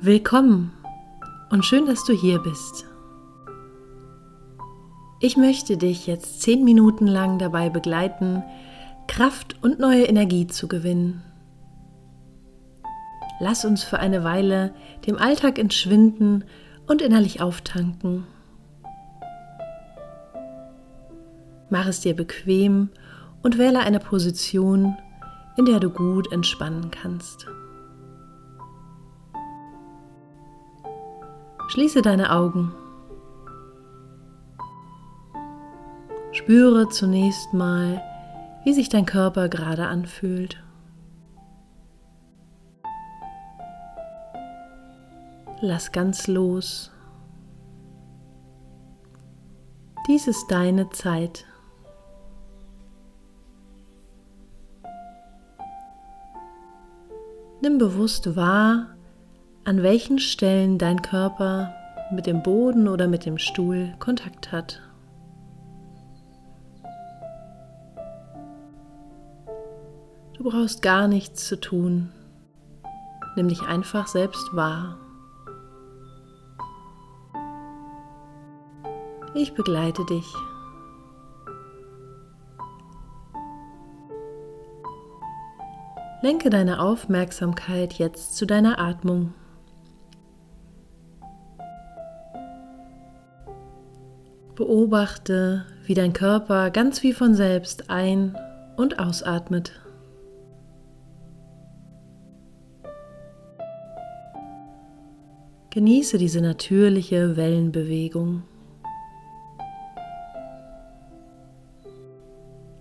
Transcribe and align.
Willkommen 0.00 0.70
und 1.50 1.64
schön, 1.64 1.86
dass 1.86 2.04
du 2.04 2.12
hier 2.12 2.38
bist. 2.38 2.86
Ich 5.18 5.36
möchte 5.36 5.76
dich 5.76 6.06
jetzt 6.06 6.40
zehn 6.40 6.62
Minuten 6.62 7.08
lang 7.08 7.40
dabei 7.40 7.68
begleiten, 7.68 8.44
Kraft 9.08 9.56
und 9.60 9.80
neue 9.80 10.04
Energie 10.04 10.46
zu 10.46 10.68
gewinnen. 10.68 11.24
Lass 13.40 13.64
uns 13.64 13.82
für 13.82 13.98
eine 13.98 14.22
Weile 14.22 14.72
dem 15.04 15.18
Alltag 15.18 15.58
entschwinden 15.58 16.44
und 16.86 17.02
innerlich 17.02 17.40
auftanken. 17.40 18.24
Mach 21.70 21.88
es 21.88 22.02
dir 22.02 22.14
bequem 22.14 22.90
und 23.42 23.58
wähle 23.58 23.80
eine 23.80 23.98
Position, 23.98 24.96
in 25.56 25.64
der 25.64 25.80
du 25.80 25.90
gut 25.90 26.30
entspannen 26.30 26.92
kannst. 26.92 27.48
Schließe 31.78 32.02
deine 32.02 32.32
Augen. 32.32 32.74
Spüre 36.32 36.88
zunächst 36.88 37.54
mal, 37.54 38.02
wie 38.64 38.72
sich 38.72 38.88
dein 38.88 39.06
Körper 39.06 39.48
gerade 39.48 39.86
anfühlt. 39.86 40.60
Lass 45.60 45.92
ganz 45.92 46.26
los. 46.26 46.90
Dies 50.08 50.26
ist 50.26 50.50
deine 50.50 50.90
Zeit. 50.90 51.46
Nimm 57.62 57.78
bewusst 57.78 58.34
wahr, 58.34 58.97
an 59.68 59.82
welchen 59.82 60.18
Stellen 60.18 60.78
dein 60.78 61.02
Körper 61.02 61.74
mit 62.10 62.24
dem 62.24 62.42
Boden 62.42 62.88
oder 62.88 63.06
mit 63.06 63.26
dem 63.26 63.36
Stuhl 63.36 63.92
Kontakt 63.98 64.50
hat. 64.50 64.80
Du 70.32 70.44
brauchst 70.44 70.80
gar 70.80 71.06
nichts 71.06 71.46
zu 71.46 71.60
tun. 71.60 72.10
Nimm 73.36 73.48
dich 73.48 73.60
einfach 73.60 74.06
selbst 74.06 74.56
wahr. 74.56 74.96
Ich 79.34 79.52
begleite 79.52 80.02
dich. 80.06 80.32
Lenke 86.22 86.48
deine 86.48 86.80
Aufmerksamkeit 86.80 87.92
jetzt 87.98 88.34
zu 88.34 88.46
deiner 88.46 88.78
Atmung. 88.78 89.34
Beobachte, 94.58 95.64
wie 95.86 95.94
dein 95.94 96.12
Körper 96.12 96.70
ganz 96.70 97.04
wie 97.04 97.12
von 97.12 97.32
selbst 97.32 97.90
ein- 97.90 98.36
und 98.76 98.98
ausatmet. 98.98 99.70
Genieße 105.70 106.18
diese 106.18 106.40
natürliche 106.40 107.36
Wellenbewegung. 107.36 108.42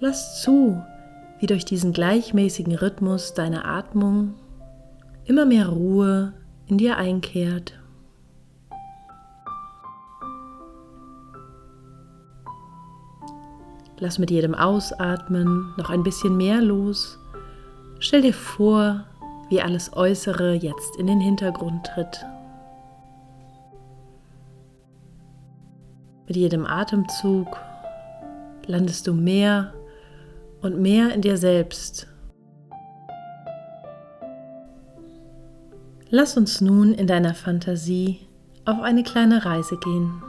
Lass 0.00 0.42
zu, 0.42 0.82
wie 1.38 1.46
durch 1.46 1.64
diesen 1.64 1.92
gleichmäßigen 1.92 2.74
Rhythmus 2.74 3.32
deiner 3.34 3.64
Atmung 3.64 4.34
immer 5.24 5.46
mehr 5.46 5.68
Ruhe 5.68 6.32
in 6.66 6.78
dir 6.78 6.96
einkehrt. 6.96 7.79
Lass 14.00 14.18
mit 14.18 14.30
jedem 14.30 14.54
Ausatmen 14.54 15.74
noch 15.76 15.90
ein 15.90 16.02
bisschen 16.02 16.36
mehr 16.36 16.62
los. 16.62 17.18
Stell 17.98 18.22
dir 18.22 18.32
vor, 18.32 19.04
wie 19.50 19.60
alles 19.60 19.94
Äußere 19.94 20.54
jetzt 20.54 20.96
in 20.96 21.06
den 21.06 21.20
Hintergrund 21.20 21.86
tritt. 21.86 22.24
Mit 26.26 26.36
jedem 26.36 26.64
Atemzug 26.64 27.58
landest 28.66 29.06
du 29.06 29.12
mehr 29.12 29.74
und 30.62 30.80
mehr 30.80 31.12
in 31.12 31.20
dir 31.20 31.36
selbst. 31.36 32.06
Lass 36.08 36.36
uns 36.36 36.60
nun 36.60 36.94
in 36.94 37.06
deiner 37.06 37.34
Fantasie 37.34 38.20
auf 38.64 38.80
eine 38.80 39.02
kleine 39.02 39.44
Reise 39.44 39.76
gehen. 39.76 40.22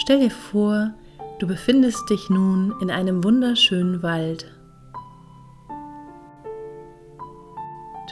Stell 0.00 0.20
dir 0.20 0.30
vor, 0.30 0.94
du 1.40 1.48
befindest 1.48 2.08
dich 2.08 2.30
nun 2.30 2.72
in 2.80 2.88
einem 2.88 3.24
wunderschönen 3.24 4.00
Wald. 4.00 4.46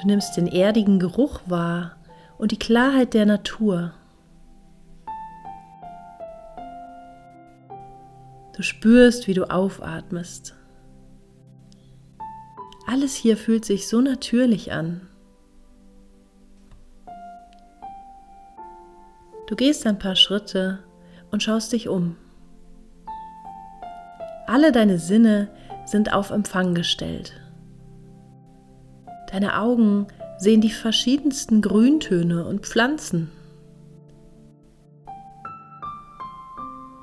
Du 0.01 0.07
nimmst 0.07 0.37
den 0.37 0.49
erdigen 0.49 0.99
Geruch 0.99 1.41
wahr 1.47 1.97
und 2.39 2.51
die 2.51 2.59
Klarheit 2.59 3.15
der 3.15 3.25
Natur. 3.25 3.93
Du 8.57 8.63
spürst, 8.63 9.29
wie 9.29 9.35
du 9.35 9.49
aufatmest. 9.49 10.57
Alles 12.89 13.15
hier 13.15 13.37
fühlt 13.37 13.65
sich 13.65 13.87
so 13.87 14.01
natürlich 14.01 14.73
an. 14.73 15.09
Du 19.47 19.55
gehst 19.55 19.87
ein 19.87 20.01
paar 20.01 20.17
Schritte 20.17 20.81
und 21.31 21.43
schaust 21.43 21.73
dich 21.73 21.89
um. 21.89 22.17
Alle 24.47 24.73
deine 24.73 24.99
Sinne 24.99 25.49
sind 25.85 26.13
auf 26.13 26.31
Empfang 26.31 26.75
gestellt. 26.75 27.33
Deine 29.31 29.59
Augen 29.59 30.07
sehen 30.39 30.61
die 30.61 30.71
verschiedensten 30.71 31.63
Grüntöne 31.63 32.45
und 32.45 32.65
Pflanzen. 32.65 33.31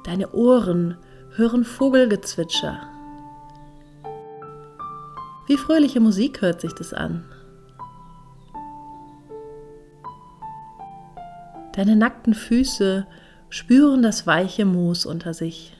Deine 0.05 0.31
Ohren 0.33 0.97
hören 1.35 1.63
Vogelgezwitscher. 1.63 2.81
Wie 5.47 5.57
fröhliche 5.57 5.99
Musik 5.99 6.41
hört 6.41 6.61
sich 6.61 6.73
das 6.73 6.93
an? 6.93 7.25
Deine 11.73 11.95
nackten 11.95 12.33
Füße 12.33 13.07
spüren 13.53 14.01
das 14.01 14.25
weiche 14.25 14.65
Moos 14.65 15.05
unter 15.05 15.35
sich. 15.35 15.77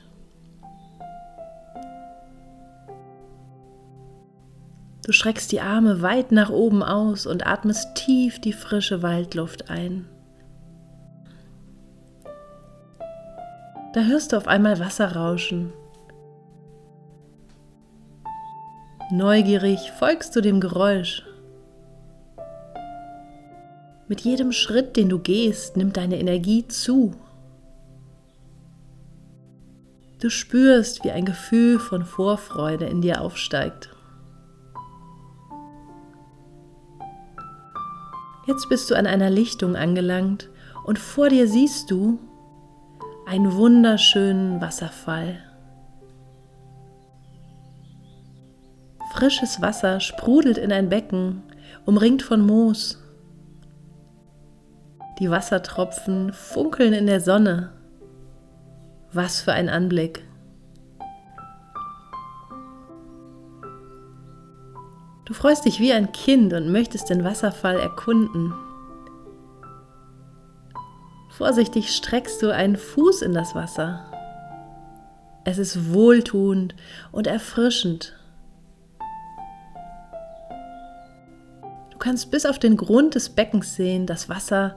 Du 5.04 5.10
streckst 5.10 5.50
die 5.50 5.60
Arme 5.60 6.00
weit 6.00 6.30
nach 6.30 6.50
oben 6.50 6.84
aus 6.84 7.26
und 7.26 7.48
atmest 7.48 7.96
tief 7.96 8.40
die 8.40 8.52
frische 8.52 9.02
Waldluft 9.02 9.70
ein. 9.70 10.06
Da 13.92 14.02
hörst 14.02 14.32
du 14.32 14.36
auf 14.36 14.46
einmal 14.46 14.78
Wasser 14.78 15.16
rauschen. 15.16 15.72
Neugierig 19.10 19.90
folgst 19.98 20.36
du 20.36 20.40
dem 20.40 20.60
Geräusch. 20.60 21.24
Mit 24.06 24.20
jedem 24.20 24.52
Schritt, 24.52 24.96
den 24.96 25.08
du 25.08 25.18
gehst, 25.18 25.76
nimmt 25.76 25.96
deine 25.96 26.20
Energie 26.20 26.68
zu. 26.68 27.16
Du 30.24 30.30
spürst, 30.30 31.04
wie 31.04 31.10
ein 31.10 31.26
Gefühl 31.26 31.78
von 31.78 32.02
Vorfreude 32.02 32.86
in 32.86 33.02
dir 33.02 33.20
aufsteigt. 33.20 33.90
Jetzt 38.46 38.70
bist 38.70 38.90
du 38.90 38.94
an 38.94 39.06
einer 39.06 39.28
Lichtung 39.28 39.76
angelangt 39.76 40.48
und 40.86 40.98
vor 40.98 41.28
dir 41.28 41.46
siehst 41.46 41.90
du 41.90 42.18
einen 43.26 43.52
wunderschönen 43.52 44.62
Wasserfall. 44.62 45.42
Frisches 49.12 49.60
Wasser 49.60 50.00
sprudelt 50.00 50.56
in 50.56 50.72
ein 50.72 50.88
Becken, 50.88 51.42
umringt 51.84 52.22
von 52.22 52.40
Moos. 52.40 52.98
Die 55.18 55.28
Wassertropfen 55.28 56.32
funkeln 56.32 56.94
in 56.94 57.08
der 57.08 57.20
Sonne. 57.20 57.83
Was 59.14 59.40
für 59.40 59.52
ein 59.52 59.68
Anblick. 59.68 60.24
Du 65.24 65.32
freust 65.32 65.64
dich 65.64 65.80
wie 65.80 65.92
ein 65.92 66.12
Kind 66.12 66.52
und 66.52 66.70
möchtest 66.70 67.08
den 67.08 67.24
Wasserfall 67.24 67.78
erkunden. 67.78 68.52
Vorsichtig 71.30 71.94
streckst 71.94 72.42
du 72.42 72.52
einen 72.52 72.76
Fuß 72.76 73.22
in 73.22 73.32
das 73.32 73.54
Wasser. 73.54 74.04
Es 75.44 75.58
ist 75.58 75.92
wohltuend 75.92 76.74
und 77.12 77.26
erfrischend. 77.26 78.14
kannst 82.04 82.30
bis 82.30 82.44
auf 82.44 82.58
den 82.58 82.76
Grund 82.76 83.14
des 83.14 83.30
Beckens 83.30 83.76
sehen, 83.76 84.04
das 84.04 84.28
Wasser 84.28 84.76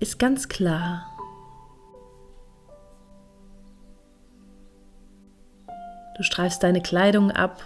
ist 0.00 0.18
ganz 0.18 0.48
klar. 0.48 1.11
Du 6.22 6.26
streifst 6.26 6.62
deine 6.62 6.80
Kleidung 6.80 7.32
ab 7.32 7.64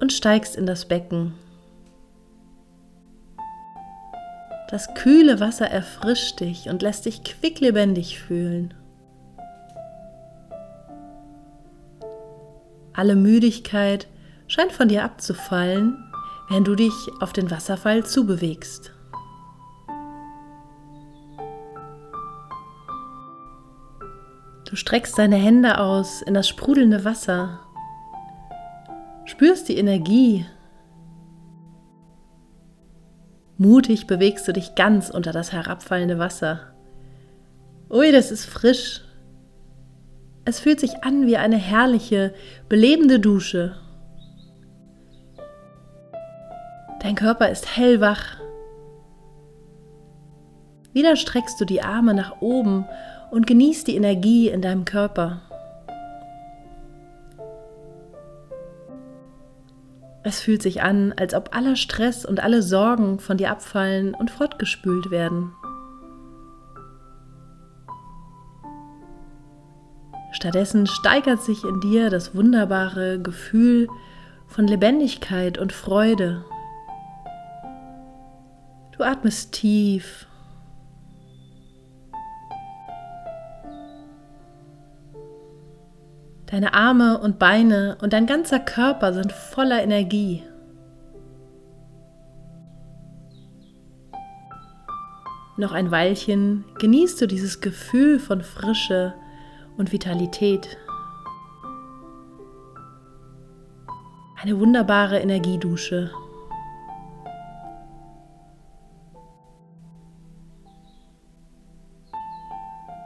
und 0.00 0.14
steigst 0.14 0.56
in 0.56 0.64
das 0.64 0.86
Becken. 0.86 1.34
Das 4.70 4.94
kühle 4.94 5.40
Wasser 5.40 5.66
erfrischt 5.66 6.40
dich 6.40 6.70
und 6.70 6.80
lässt 6.80 7.04
dich 7.04 7.22
quicklebendig 7.22 8.18
fühlen. 8.18 8.72
Alle 12.94 13.14
Müdigkeit 13.14 14.08
scheint 14.46 14.72
von 14.72 14.88
dir 14.88 15.04
abzufallen, 15.04 16.02
während 16.48 16.66
du 16.68 16.74
dich 16.74 16.94
auf 17.20 17.34
den 17.34 17.50
Wasserfall 17.50 18.06
zubewegst. 18.06 18.90
Du 24.64 24.76
streckst 24.76 25.18
deine 25.18 25.36
Hände 25.36 25.78
aus 25.78 26.22
in 26.22 26.32
das 26.32 26.48
sprudelnde 26.48 27.04
Wasser, 27.04 27.60
spürst 29.42 29.68
die 29.68 29.76
Energie. 29.76 30.46
Mutig 33.58 34.06
bewegst 34.06 34.46
du 34.46 34.52
dich 34.52 34.76
ganz 34.76 35.10
unter 35.10 35.32
das 35.32 35.50
herabfallende 35.50 36.20
Wasser. 36.20 36.72
Ui, 37.90 38.12
das 38.12 38.30
ist 38.30 38.44
frisch. 38.44 39.00
Es 40.44 40.60
fühlt 40.60 40.78
sich 40.78 41.02
an 41.02 41.26
wie 41.26 41.38
eine 41.38 41.56
herrliche, 41.56 42.32
belebende 42.68 43.18
Dusche. 43.18 43.74
Dein 47.00 47.16
Körper 47.16 47.48
ist 47.48 47.76
hellwach. 47.76 48.36
Wieder 50.92 51.16
streckst 51.16 51.60
du 51.60 51.64
die 51.64 51.82
Arme 51.82 52.14
nach 52.14 52.40
oben 52.40 52.86
und 53.32 53.48
genießt 53.48 53.88
die 53.88 53.96
Energie 53.96 54.50
in 54.50 54.62
deinem 54.62 54.84
Körper. 54.84 55.42
Es 60.24 60.40
fühlt 60.40 60.62
sich 60.62 60.82
an, 60.82 61.12
als 61.16 61.34
ob 61.34 61.54
aller 61.54 61.74
Stress 61.74 62.24
und 62.24 62.42
alle 62.42 62.62
Sorgen 62.62 63.18
von 63.18 63.36
dir 63.36 63.50
abfallen 63.50 64.14
und 64.14 64.30
fortgespült 64.30 65.10
werden. 65.10 65.52
Stattdessen 70.32 70.86
steigert 70.86 71.42
sich 71.42 71.64
in 71.64 71.80
dir 71.80 72.08
das 72.08 72.34
wunderbare 72.34 73.20
Gefühl 73.20 73.88
von 74.46 74.66
Lebendigkeit 74.66 75.58
und 75.58 75.72
Freude. 75.72 76.44
Du 78.96 79.02
atmest 79.04 79.52
tief 79.52 80.26
Deine 86.52 86.74
Arme 86.74 87.16
und 87.16 87.38
Beine 87.38 87.96
und 88.02 88.12
dein 88.12 88.26
ganzer 88.26 88.60
Körper 88.60 89.14
sind 89.14 89.32
voller 89.32 89.82
Energie. 89.82 90.42
Noch 95.56 95.72
ein 95.72 95.90
Weilchen 95.90 96.66
genießt 96.78 97.22
du 97.22 97.26
dieses 97.26 97.62
Gefühl 97.62 98.18
von 98.18 98.42
Frische 98.42 99.14
und 99.78 99.92
Vitalität. 99.92 100.76
Eine 104.42 104.60
wunderbare 104.60 105.20
Energiedusche. 105.20 106.10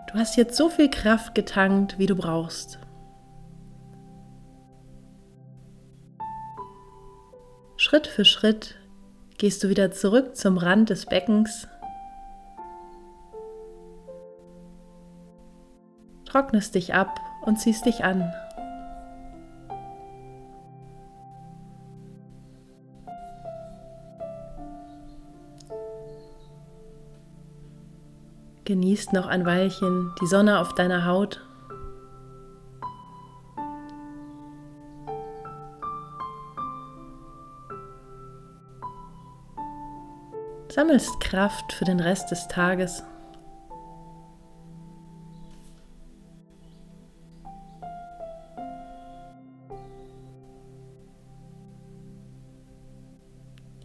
Du 0.08 0.19
hast 0.19 0.37
jetzt 0.37 0.56
so 0.56 0.69
viel 0.69 0.90
Kraft 0.90 1.37
getankt, 1.37 1.96
wie 2.00 2.06
du 2.06 2.16
brauchst. 2.16 2.81
Schritt 7.87 8.09
für 8.09 8.25
Schritt 8.25 8.75
gehst 9.38 9.62
du 9.62 9.69
wieder 9.69 9.93
zurück 9.93 10.35
zum 10.35 10.59
Rand 10.59 10.91
des 10.91 11.06
Beckens, 11.06 11.69
trocknest 16.25 16.75
dich 16.75 16.94
ab 16.94 17.21
und 17.44 17.61
ziehst 17.61 17.87
dich 17.87 18.03
an. 18.03 18.33
Genießt 28.65 29.12
noch 29.12 29.29
ein 29.29 29.47
Weilchen 29.47 30.12
die 30.21 30.27
Sonne 30.27 30.59
auf 30.59 30.75
deiner 30.75 31.06
Haut. 31.06 31.41
Sammelst 40.76 41.20
Kraft 41.20 41.73
für 41.73 41.87
den 41.87 42.00
Rest 42.00 42.31
des 42.31 42.49
Tages. 42.49 43.02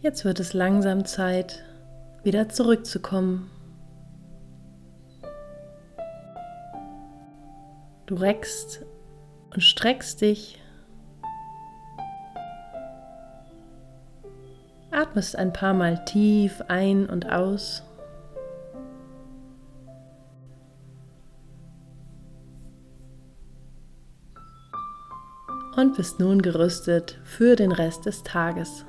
Jetzt 0.02 0.26
wird 0.26 0.38
es 0.38 0.52
langsam 0.52 1.06
Zeit, 1.06 1.64
wieder 2.24 2.50
zurückzukommen. 2.50 3.50
Du 8.04 8.16
reckst 8.16 8.84
und 9.54 9.62
streckst 9.62 10.20
dich 10.20 10.61
Atmest 15.02 15.34
ein 15.34 15.52
paar 15.52 15.74
Mal 15.74 16.04
tief 16.04 16.62
ein 16.68 17.06
und 17.08 17.28
aus. 17.28 17.82
Und 25.74 25.96
bist 25.96 26.20
nun 26.20 26.40
gerüstet 26.40 27.18
für 27.24 27.56
den 27.56 27.72
Rest 27.72 28.06
des 28.06 28.22
Tages. 28.22 28.84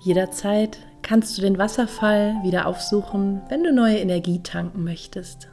Jederzeit 0.00 0.78
kannst 1.02 1.36
du 1.36 1.42
den 1.42 1.58
Wasserfall 1.58 2.36
wieder 2.42 2.66
aufsuchen, 2.66 3.42
wenn 3.50 3.62
du 3.64 3.72
neue 3.72 3.98
Energie 3.98 4.42
tanken 4.42 4.82
möchtest. 4.82 5.48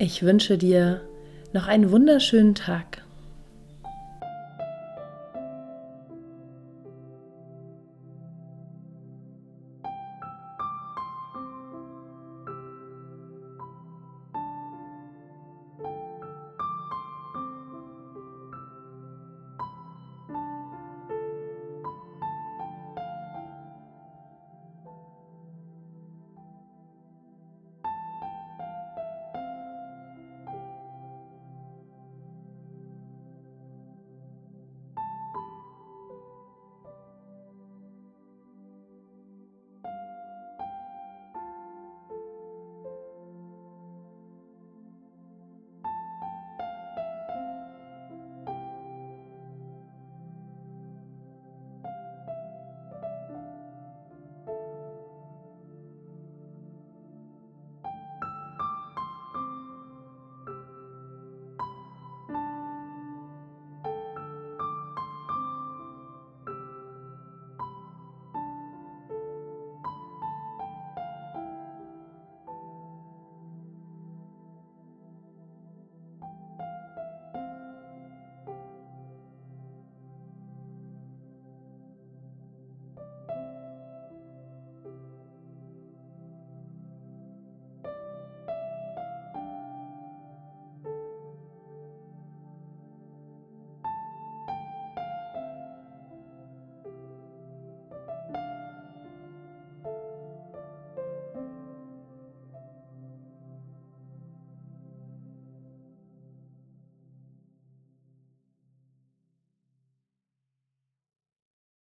Ich 0.00 0.22
wünsche 0.22 0.56
dir 0.58 1.00
noch 1.52 1.66
einen 1.66 1.90
wunderschönen 1.90 2.54
Tag. 2.54 3.02